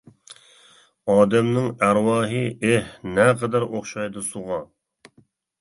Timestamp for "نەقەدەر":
3.19-3.67